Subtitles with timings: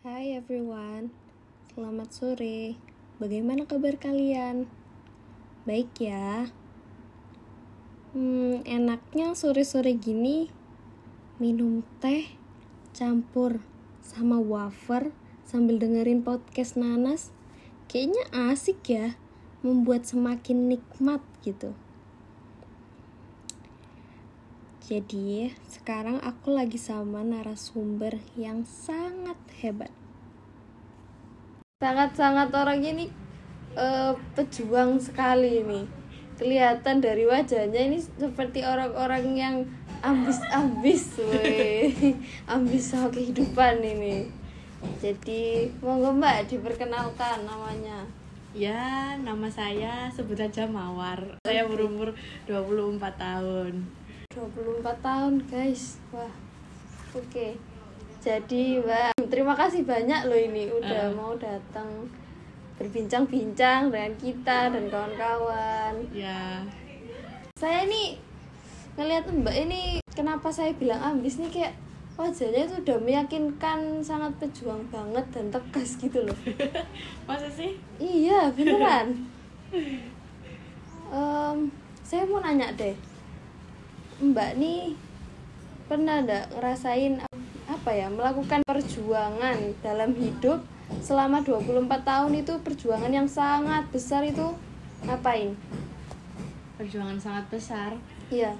[0.00, 1.12] Hai everyone,
[1.76, 2.72] selamat sore.
[3.20, 4.64] Bagaimana kabar kalian?
[5.68, 6.48] Baik ya.
[8.16, 10.48] Hmm, enaknya sore-sore gini
[11.36, 12.32] minum teh
[12.96, 13.60] campur
[14.00, 15.12] sama wafer
[15.44, 17.28] sambil dengerin podcast Nanas.
[17.84, 19.20] Kayaknya asik ya,
[19.60, 21.76] membuat semakin nikmat gitu.
[24.90, 29.94] Jadi, sekarang aku lagi sama narasumber yang sangat hebat.
[31.78, 33.06] Sangat-sangat orangnya ini
[33.78, 35.86] uh, pejuang sekali nih.
[36.42, 39.56] Kelihatan dari wajahnya ini seperti orang-orang yang
[40.02, 41.22] ambis-ambis,
[42.58, 44.26] ambis sama kehidupan ini.
[44.98, 48.10] Jadi, monggo Mbak diperkenalkan namanya.
[48.58, 51.38] Ya, nama saya sebut saja Mawar.
[51.46, 52.10] Saya berumur
[52.50, 54.00] 24 tahun.
[54.30, 55.98] 24 tahun guys.
[56.14, 56.30] Wah
[57.18, 57.26] oke.
[57.34, 57.58] Okay.
[58.22, 61.14] jadi mbak terima kasih banyak loh ini udah uh.
[61.18, 62.06] mau datang
[62.78, 65.98] berbincang-bincang dengan kita dan kawan-kawan.
[66.14, 66.62] Ya.
[67.58, 68.22] Saya ini
[68.94, 71.74] ngelihat mbak ini kenapa saya bilang ambis nih kayak
[72.14, 76.38] wajahnya itu udah meyakinkan sangat pejuang banget dan tegas gitu loh.
[77.26, 77.74] Masa sih?
[77.98, 79.26] Iya beneran.
[81.10, 81.74] Um,
[82.06, 82.94] saya mau nanya deh
[84.20, 84.92] Mbak nih
[85.88, 87.24] pernah nggak ngerasain
[87.64, 90.60] apa ya melakukan perjuangan dalam hidup
[91.00, 94.52] selama 24 tahun itu perjuangan yang sangat besar itu
[95.08, 95.56] ngapain?
[96.76, 97.96] Perjuangan sangat besar.
[98.28, 98.52] Iya.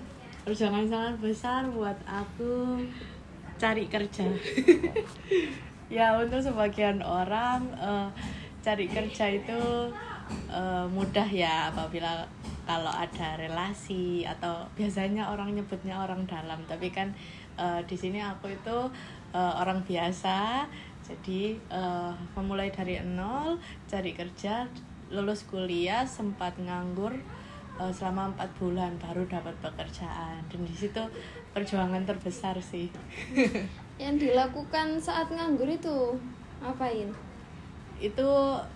[0.49, 2.81] Perjuangan sangat besar buat aku
[3.61, 4.33] cari kerja.
[6.01, 8.09] ya untuk sebagian orang uh,
[8.65, 9.93] cari kerja itu
[10.49, 12.25] uh, mudah ya apabila
[12.71, 17.11] kalau ada relasi atau biasanya orang nyebutnya orang dalam tapi kan
[17.59, 18.79] uh, di sini aku itu
[19.35, 20.71] uh, orang biasa.
[21.03, 23.59] Jadi uh, memulai dari nol
[23.91, 24.71] cari kerja
[25.11, 27.11] lulus kuliah sempat nganggur
[27.75, 30.39] uh, selama empat bulan baru dapat pekerjaan.
[30.47, 31.03] Dan di situ
[31.51, 32.87] perjuangan terbesar sih.
[33.99, 36.15] Yang dilakukan saat nganggur itu
[36.63, 37.11] ngapain
[38.01, 38.29] itu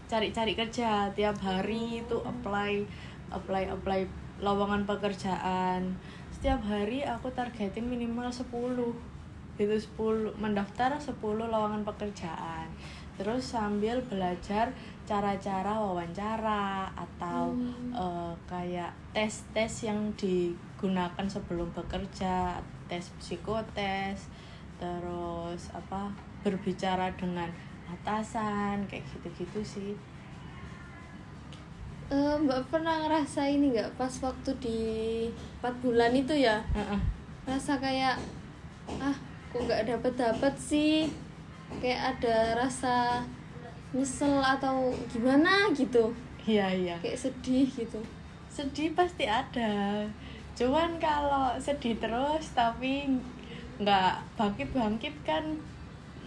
[0.04, 2.84] cari-cari kerja tiap hari itu apply
[3.30, 4.08] apply apply
[4.42, 5.96] lowongan pekerjaan.
[6.34, 8.50] Setiap hari aku targetin minimal 10
[9.54, 12.66] itu 10 mendaftar 10 lowongan pekerjaan.
[13.14, 14.74] Terus sambil belajar
[15.06, 17.94] cara-cara wawancara atau hmm.
[17.94, 22.58] uh, kayak tes-tes yang digunakan sebelum bekerja
[22.90, 24.28] tes psikotes
[24.76, 26.12] terus apa
[26.42, 27.48] berbicara dengan
[27.88, 29.92] atasan kayak gitu-gitu sih
[32.10, 34.80] uh, mbak pernah ngerasa ini nggak pas waktu di
[35.60, 36.60] empat bulan itu ya?
[36.74, 37.00] Uh -uh.
[37.44, 38.16] rasa kayak
[39.00, 39.16] ah
[39.52, 41.08] kok nggak dapet dapet sih?
[41.80, 43.24] Kayak ada rasa
[43.94, 46.12] nyesel atau gimana gitu.
[46.44, 46.96] Iya iya.
[47.00, 48.00] Kayak sedih gitu.
[48.50, 50.04] Sedih pasti ada.
[50.54, 53.08] Cuman kalau sedih terus tapi
[53.80, 55.42] nggak bangkit bangkit kan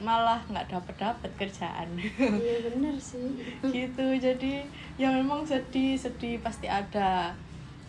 [0.02, 1.90] malah nggak dapet dapet kerjaan.
[1.98, 3.38] Iya benar sih.
[3.66, 4.66] Gitu jadi
[4.96, 7.34] ya memang sedih sedih pasti ada.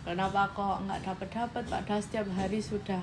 [0.03, 2.97] Kenapa kok nggak dapet dapet padahal setiap hari sudah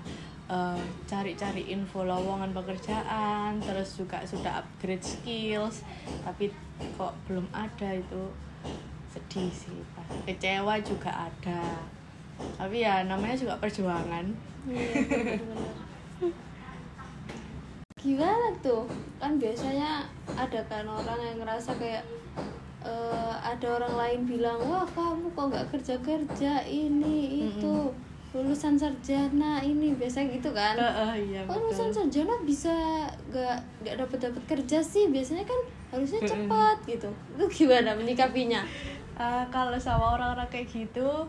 [0.51, 5.87] uh, cari-cari info lowongan pekerjaan terus juga sudah upgrade skills
[6.27, 6.51] tapi
[6.99, 8.25] kok belum ada itu.
[9.13, 9.81] Sedih sih
[10.27, 11.63] kecewa juga ada.
[12.37, 14.29] Tapi ya namanya juga perjuangan.
[14.67, 15.87] Iya, bener -bener
[18.07, 18.87] gimana tuh?
[19.19, 20.07] Kan biasanya
[20.39, 22.07] ada kan orang yang ngerasa kayak
[22.87, 28.39] uh, ada orang lain bilang wah kamu kok nggak kerja kerja ini itu mm -hmm.
[28.39, 29.99] lulusan sarjana ini.
[29.99, 30.79] Biasa gitu kan?
[30.79, 32.73] Uh, uh, iya, oh, lulusan sarjana bisa
[33.35, 35.11] nggak nggak dapat dapat kerja sih?
[35.11, 37.11] Biasanya kan harusnya cepat gitu.
[37.35, 38.63] Itu gimana menyikapinya?
[39.19, 41.27] Uh, kalau sama orang-orang kayak gitu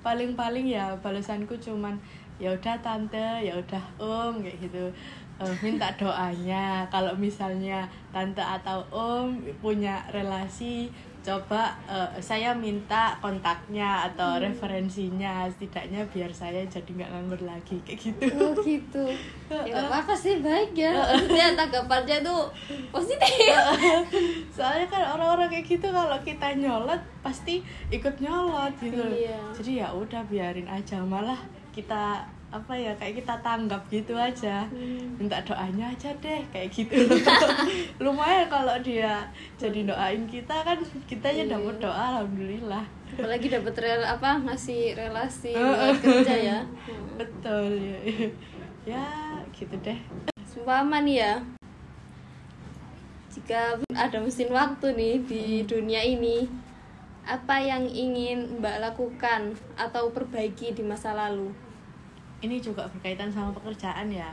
[0.00, 1.94] paling-paling ya balasanku cuman
[2.42, 3.46] ya udah tante.
[3.46, 4.90] Ya udah om kayak gitu
[5.40, 6.84] uh, minta doanya.
[6.92, 14.44] Kalau misalnya tante atau om punya relasi coba uh, saya minta kontaknya atau hmm.
[14.48, 15.44] referensinya.
[15.52, 18.24] Setidaknya biar saya jadi nggak nganggur lagi kayak gitu.
[18.40, 19.04] Oh gitu.
[19.52, 20.40] Ya apa apa sih?
[20.40, 20.96] Baik ya.
[20.96, 22.48] Maksudnya tanggapannya tuh
[22.88, 23.52] positif.
[24.56, 27.60] Soalnya kan orang-orang kayak gitu kalau kita nyolot pasti
[27.92, 29.04] ikut nyolot gitu.
[29.04, 29.40] Iya.
[29.52, 31.04] jadi ya udah biarin aja.
[31.04, 31.36] Malah
[31.70, 34.66] kita apa ya kayak kita tanggap gitu aja.
[34.66, 35.14] Hmm.
[35.14, 37.06] minta doanya aja deh kayak gitu.
[38.02, 39.22] Lumayan kalau dia
[39.54, 42.82] jadi doain kita kan kita ya dapat doa alhamdulillah.
[43.14, 45.54] Apalagi dapat rel apa ngasih relasi
[46.02, 46.58] kerja ya.
[47.20, 47.98] Betul ya
[48.84, 49.06] ya
[49.54, 49.98] gitu deh.
[50.50, 51.34] Sumpah nih ya
[53.30, 56.50] jika ada mesin waktu nih di dunia ini
[57.22, 61.54] apa yang ingin mbak lakukan atau perbaiki di masa lalu
[62.40, 64.32] ini juga berkaitan sama pekerjaan ya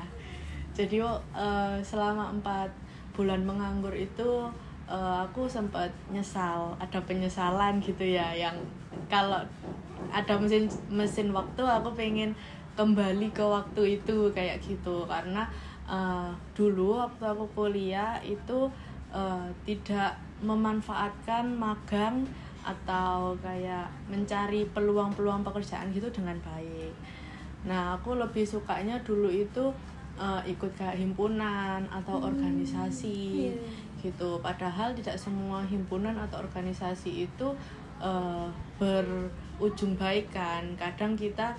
[0.76, 2.70] jadi uh, selama empat
[3.18, 4.46] bulan menganggur itu
[4.86, 8.56] uh, aku sempat nyesal ada penyesalan gitu ya yang
[9.10, 9.42] kalau
[10.14, 12.32] ada mesin mesin waktu aku pengen
[12.78, 15.50] kembali ke waktu itu kayak gitu karena
[15.90, 18.70] uh, dulu waktu aku kuliah itu
[19.10, 20.14] uh, tidak
[20.46, 22.22] memanfaatkan magang
[22.62, 26.92] atau kayak mencari peluang-peluang pekerjaan gitu dengan baik.
[27.66, 29.74] Nah, aku lebih sukanya dulu itu
[30.18, 32.30] uh, ikut kayak himpunan atau hmm.
[32.34, 34.04] organisasi yeah.
[34.04, 34.38] gitu.
[34.42, 37.48] Padahal tidak semua himpunan atau organisasi itu
[38.02, 40.66] uh, berujung baik kan.
[40.76, 41.54] Kadang kita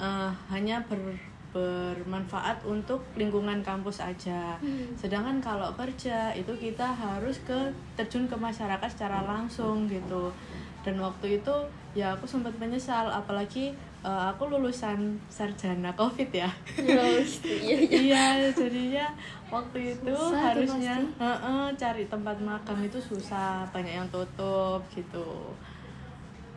[0.00, 1.16] uh, hanya ber
[1.52, 4.56] bermanfaat untuk lingkungan kampus aja.
[4.56, 4.88] Hmm.
[4.96, 10.32] Sedangkan kalau kerja itu kita harus ke terjun ke masyarakat secara langsung gitu.
[10.80, 11.54] Dan waktu itu
[11.92, 16.50] ya aku sempat menyesal apalagi uh, aku lulusan sarjana covid ya.
[16.78, 17.76] iya, iya.
[18.02, 19.06] iya jadinya
[19.48, 25.54] waktu itu susah harusnya uh -uh, cari tempat makan itu susah, banyak yang tutup gitu.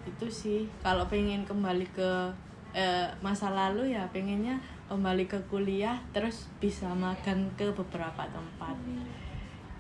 [0.06, 2.12] Itu sih kalau pengen kembali ke
[2.76, 8.78] uh, masa lalu ya pengennya kembali ke kuliah terus bisa magang ke beberapa tempat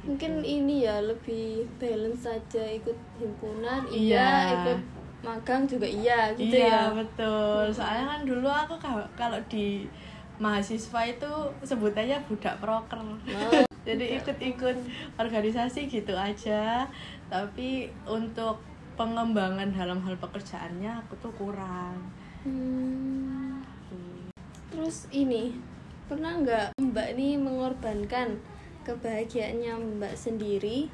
[0.06, 4.79] mungkin ini ya lebih balance saja ikut himpunan iya ikut
[5.25, 6.94] magang juga iya gitu iya, ya.
[6.94, 7.74] betul.
[7.74, 8.77] Soalnya kan dulu aku
[9.18, 9.89] kalau di
[10.38, 11.31] mahasiswa itu
[11.66, 13.01] sebutannya budak proker.
[13.01, 13.66] Oh.
[13.88, 14.77] jadi ikut-ikut
[15.18, 16.86] organisasi gitu aja.
[17.27, 18.62] Tapi untuk
[18.95, 22.00] pengembangan dalam hal pekerjaannya aku tuh kurang.
[22.45, 23.60] Hmm.
[24.71, 25.56] Terus ini
[26.06, 28.38] pernah nggak mbak ini mengorbankan
[28.86, 30.88] kebahagiaannya mbak sendiri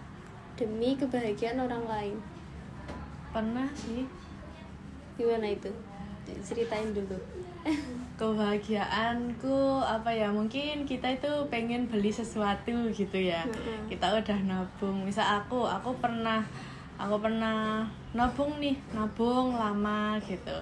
[0.56, 2.16] demi kebahagiaan orang lain?
[3.31, 4.20] Pernah sih
[5.18, 5.72] gimana itu?
[6.42, 7.18] Ceritain dulu.
[8.19, 13.42] Kebahagiaanku apa ya mungkin kita itu pengen beli sesuatu gitu ya.
[13.90, 15.06] Kita udah nabung.
[15.06, 16.46] Misal aku aku pernah
[17.02, 20.54] aku pernah nabung nih nabung lama gitu.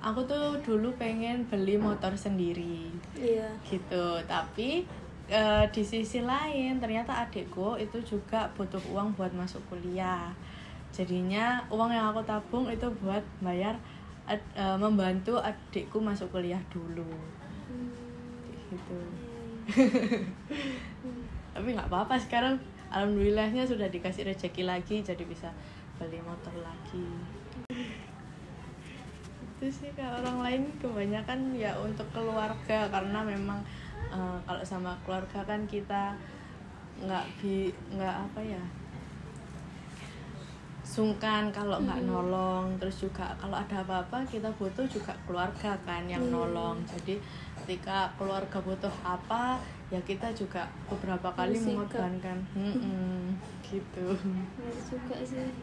[0.00, 2.88] Aku tuh dulu pengen beli motor sendiri
[3.18, 3.52] iya.
[3.68, 4.22] gitu.
[4.24, 4.86] Tapi
[5.28, 10.32] e, di sisi lain ternyata adikku itu juga butuh uang buat masuk kuliah
[11.00, 13.72] jadinya uang yang aku tabung itu buat bayar
[14.28, 17.88] ad, e, membantu adikku masuk kuliah dulu hmm.
[18.68, 19.00] gitu
[19.80, 20.28] hmm.
[21.56, 22.60] tapi nggak apa-apa sekarang
[22.92, 25.48] alhamdulillahnya sudah dikasih rezeki lagi jadi bisa
[25.96, 27.08] beli motor lagi
[29.60, 33.60] itu sih kalau orang lain kebanyakan ya untuk keluarga karena memang
[34.08, 36.16] uh, kalau sama keluarga kan kita
[37.00, 38.62] nggak bi nggak apa ya
[40.90, 42.74] sungkan kalau nggak nolong.
[42.82, 46.82] Terus juga kalau ada apa-apa kita butuh juga keluarga kan yang nolong.
[46.90, 47.22] Jadi
[47.62, 49.62] ketika keluarga butuh apa
[49.94, 52.42] ya kita juga beberapa kali mengorbankan.
[52.58, 54.18] Hmm, gitu.
[54.90, 55.54] Juga sih.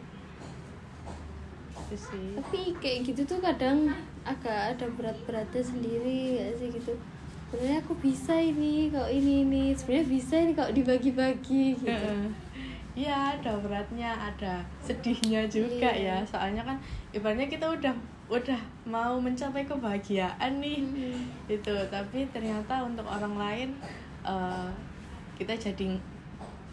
[1.76, 2.28] Gitu sih.
[2.40, 3.92] Tapi kayak gitu tuh kadang
[4.24, 6.96] agak ada berat-beratnya sendiri gak sih gitu?
[7.48, 9.64] Sebenarnya aku bisa ini kok ini ini.
[9.76, 12.12] Sebenarnya bisa ini kok dibagi-bagi gitu
[12.98, 16.18] Iya ada beratnya ada sedihnya juga iya.
[16.18, 16.74] ya soalnya kan
[17.14, 17.94] ibaratnya kita udah
[18.26, 18.58] udah
[18.90, 20.82] mau mencapai kebahagiaan nih.
[20.82, 21.22] Hmm.
[21.46, 23.70] itu tapi ternyata untuk orang lain
[24.26, 24.66] uh,
[25.38, 25.94] kita jadi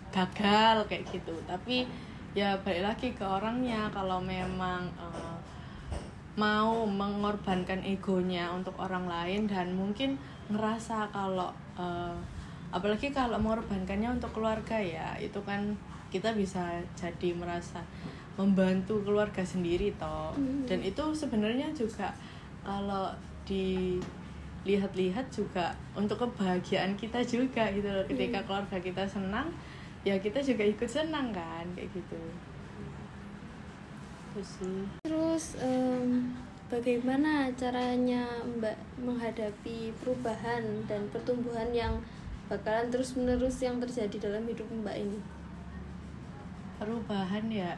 [0.09, 1.35] gagal kayak gitu.
[1.45, 1.85] Tapi
[2.33, 3.85] ya balik lagi ke orangnya.
[3.93, 5.37] Kalau memang uh,
[6.35, 10.17] mau mengorbankan egonya untuk orang lain dan mungkin
[10.49, 12.17] ngerasa kalau uh,
[12.75, 15.77] apalagi kalau mengorbankannya untuk keluarga ya itu kan
[16.13, 17.81] kita bisa jadi merasa
[18.35, 20.35] membantu keluarga sendiri toh.
[20.35, 20.67] Hmm.
[20.67, 22.11] dan itu sebenarnya juga
[22.65, 23.13] kalau
[23.47, 28.03] dilihat-lihat juga untuk kebahagiaan kita juga gitu loh.
[28.09, 28.47] Ketika hmm.
[28.49, 29.53] keluarga kita senang
[30.05, 32.21] ya kita juga ikut senang kan kayak gitu.
[34.33, 34.81] Terus sih.
[35.07, 36.35] Terus um,
[36.67, 41.93] bagaimana caranya mbak menghadapi perubahan dan pertumbuhan yang
[42.45, 45.17] bakalan terus menerus yang terjadi dalam hidup mbak ini
[46.77, 47.71] perubahan ya.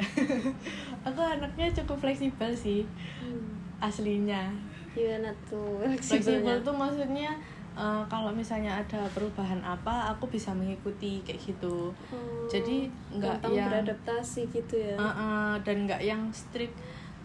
[1.07, 2.83] Aku anaknya cukup fleksibel sih
[3.23, 3.81] hmm.
[3.83, 4.51] aslinya.
[4.93, 7.37] Gimana tuh fleksibel tuh maksudnya
[7.77, 11.93] uh, kalau misalnya ada perubahan apa aku bisa mengikuti kayak gitu.
[12.09, 14.95] Hmm, jadi nggak yang beradaptasi gitu ya?
[14.97, 16.73] Uh, uh, dan nggak yang strict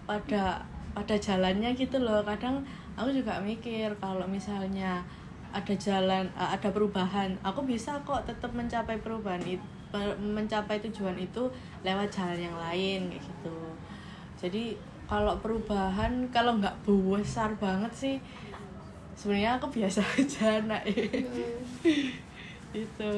[0.05, 0.61] pada
[0.93, 2.21] pada jalannya gitu loh.
[2.23, 2.61] Kadang
[2.95, 5.01] aku juga mikir kalau misalnya
[5.53, 9.82] ada jalan uh, ada perubahan aku bisa kok tetap mencapai perubahan itu
[10.19, 11.49] mencapai tujuan itu
[11.85, 13.59] lewat jalan yang lain kayak gitu.
[14.41, 14.65] Jadi
[15.05, 18.17] kalau perubahan kalau nggak besar banget sih
[19.13, 20.83] sebenarnya aku biasa aja nak.
[20.89, 22.09] Hmm.
[22.73, 23.13] itu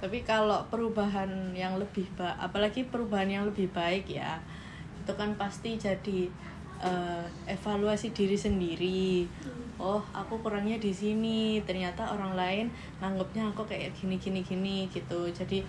[0.00, 4.40] tapi kalau perubahan yang lebih ba apalagi perubahan yang lebih baik ya
[4.96, 6.24] itu kan pasti jadi
[6.80, 7.24] eh,
[7.60, 9.28] evaluasi diri sendiri.
[9.76, 11.60] Oh aku kurangnya di sini.
[11.68, 12.66] Ternyata orang lain
[13.04, 15.28] nganggapnya aku kayak gini gini gini gitu.
[15.28, 15.60] Jadi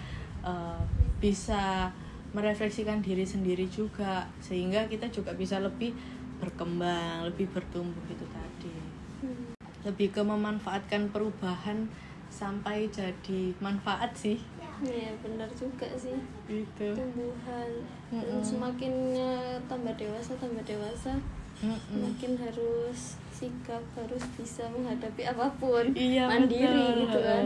[0.48, 0.82] eh,
[1.20, 1.92] bisa
[2.32, 5.92] merefleksikan diri sendiri juga sehingga kita juga bisa lebih
[6.40, 8.74] berkembang lebih bertumbuh itu tadi.
[9.22, 9.54] Hmm.
[9.86, 11.86] lebih ke memanfaatkan perubahan
[12.32, 14.38] sampai jadi manfaat sih.
[14.82, 16.18] Iya benar juga sih.
[16.50, 16.88] Gitu.
[16.98, 17.70] Tumbuhan.
[18.10, 18.42] Dan Mm-mm.
[18.42, 21.14] semakin eh, tambah dewasa tambah dewasa
[21.62, 21.78] Mm-mm.
[21.94, 23.00] semakin harus
[23.30, 25.86] sikap harus bisa menghadapi apa pun.
[25.94, 27.00] Iya mandiri betul.
[27.06, 27.46] gitu kan.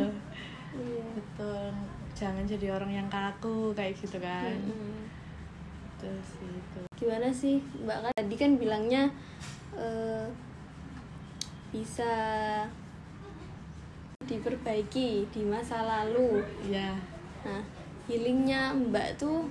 [0.76, 1.06] Iya.
[1.16, 1.66] Betul.
[2.16, 4.56] Jangan jadi orang yang kaku kayak gitu kan.
[4.56, 5.08] Mm-mm.
[5.96, 6.82] betul sih itu.
[6.96, 7.98] Gimana sih mbak?
[8.08, 9.04] Kan tadi kan bilangnya
[9.76, 10.28] eh,
[11.76, 12.14] bisa
[14.26, 16.40] diperbaiki di masa lalu.
[16.72, 16.96] Ya
[17.46, 17.62] nah
[18.10, 19.46] healingnya mbak tuh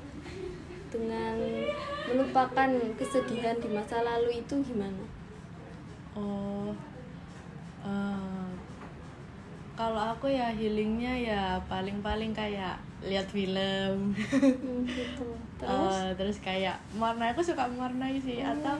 [0.95, 1.35] dengan
[2.07, 5.03] melupakan kesedihan di masa lalu itu gimana?
[6.15, 6.71] Oh
[7.83, 8.49] eh,
[9.75, 14.15] kalau aku ya healingnya ya paling-paling kayak lihat film.
[14.15, 15.27] Hmm, gitu.
[15.61, 15.95] Terus?
[15.95, 18.75] Eh, terus kayak mewarnai aku suka mewarnai sih atau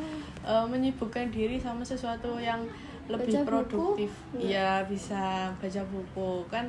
[0.47, 2.63] eh, menyibukkan diri sama sesuatu yang
[3.11, 3.47] lebih Baca buku?
[3.51, 4.11] produktif.
[4.35, 4.43] Nggak.
[4.49, 5.25] Iya bisa
[5.59, 6.31] baca buku.
[6.51, 6.67] Kan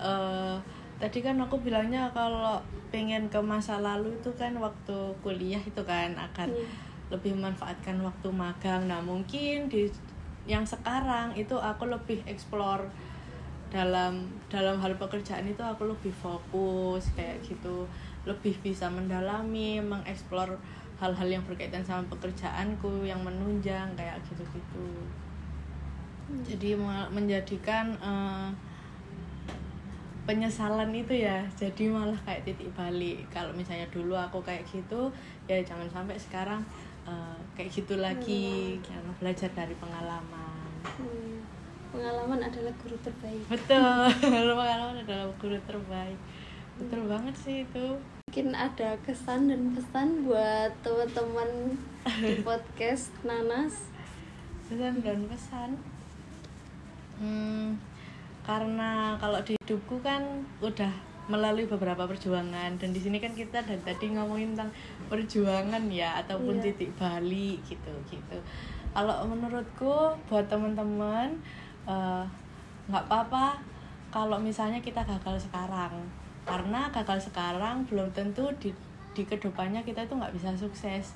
[0.00, 0.56] eh,
[1.02, 2.62] tadi kan aku bilangnya kalau
[2.94, 6.70] pengen ke masa lalu itu kan waktu kuliah itu kan akan Iya.
[7.10, 8.86] lebih memanfaatkan waktu magang.
[8.86, 9.90] Nah mungkin di
[10.46, 12.86] yang sekarang itu aku lebih explore
[13.74, 17.90] dalam dalam hal pekerjaan itu aku lebih fokus kayak gitu.
[18.22, 20.54] Lebih bisa mendalami mengeksplor
[21.02, 24.86] hal-hal yang berkaitan sama pekerjaanku yang menunjang kayak gitu-gitu.
[26.46, 28.48] Jadi ma- menjadikan eh,
[30.24, 31.42] penyesalan itu ya.
[31.54, 33.26] Jadi malah kayak titik balik.
[33.32, 35.10] Kalau misalnya dulu aku kayak gitu
[35.50, 36.62] ya jangan sampai sekarang
[37.06, 38.78] eh, kayak gitu lagi.
[38.82, 40.70] Karena belajar dari pengalaman.
[40.82, 41.42] Hmm,
[41.90, 43.42] pengalaman adalah guru terbaik.
[43.50, 44.02] Betul.
[44.22, 46.18] Pengalaman adalah guru terbaik.
[46.78, 47.86] Betul banget sih itu.
[48.26, 51.76] Mungkin ada kesan dan pesan buat teman-teman
[52.24, 53.92] di podcast Nanas?
[54.66, 55.76] Pesan dan pesan.
[57.20, 57.76] Hmm,
[58.42, 60.22] karena kalau di hidupku kan
[60.58, 60.90] udah
[61.30, 64.74] melalui beberapa perjuangan dan di sini kan kita dari tadi ngomongin tentang
[65.06, 66.74] perjuangan ya ataupun Iya.
[66.74, 68.36] titik balik gitu gitu.
[68.92, 71.30] Kalau menurutku buat teman-teman
[71.86, 72.24] eh,
[72.90, 73.62] nggak apa-apa
[74.10, 75.94] kalau misalnya kita gagal sekarang.
[76.42, 78.74] Karena gagal sekarang belum tentu di
[79.14, 81.14] di ke depannya kita itu nggak bisa sukses.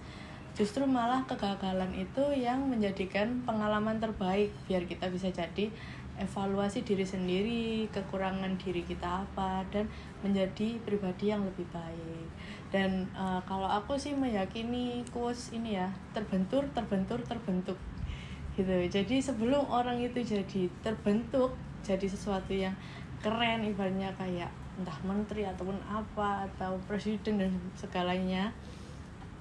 [0.54, 5.68] Justru malah kegagalan itu yang menjadikan pengalaman terbaik biar kita bisa jadi
[6.16, 9.88] evaluasi diri sendiri kekurangan diri kita apa dan
[10.24, 12.28] menjadi pribadi yang lebih baik.
[12.72, 17.76] Dan eh, kalau aku sih meyakini quotes ini ya terbentur terbentur terbentuk
[18.56, 18.76] gitu.
[18.88, 21.52] Jadi sebelum orang itu jadi terbentuk
[21.84, 22.74] jadi sesuatu yang
[23.20, 28.52] keren ibaratnya kayak entah menteri ataupun apa atau presiden dan segalanya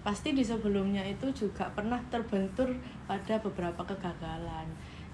[0.05, 2.71] pasti di sebelumnya itu juga pernah terbentur
[3.09, 4.69] pada beberapa kegagalan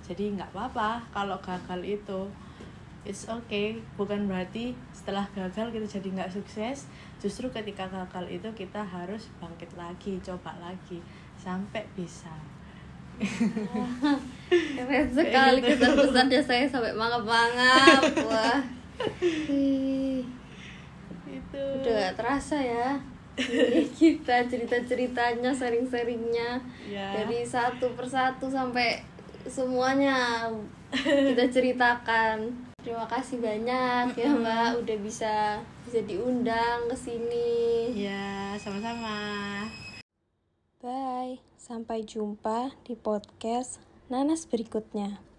[0.06, 2.22] jadi nggak apa-apa kalau gagal itu.
[3.02, 3.82] It's okay.
[3.98, 6.86] Bukan berarti setelah gagal kita jadi nggak sukses.
[7.18, 11.02] Justru ketika gagal itu kita harus bangkit lagi coba lagi.
[11.38, 12.34] Sampai bisa.
[14.52, 15.70] Keren sekali gitu.
[15.78, 18.02] kesan-pesannya saya sampai mangap-mangap.
[18.30, 18.62] Wah.
[21.30, 21.64] Itu.
[21.82, 22.98] Udah gak terasa ya.
[23.38, 26.60] Ini kita cerita-ceritanya sharing-sharingnya.
[26.90, 27.08] Ya.
[27.22, 29.00] Dari satu persatu sampai
[29.48, 30.50] semuanya
[30.94, 32.52] kita ceritakan.
[32.82, 37.94] Terima kasih banyak ya mbak udah bisa bisa diundang ke sini.
[37.94, 39.18] Ya sama-sama.
[40.82, 41.42] Bye.
[41.62, 43.80] Sampai jumpa di podcast
[44.10, 45.31] nanas berikutnya